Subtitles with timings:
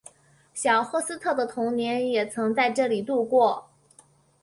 [0.55, 3.69] 小赫斯特的童年也曾在这里度过。